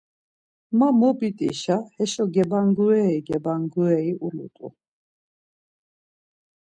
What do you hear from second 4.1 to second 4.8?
ulut̆u.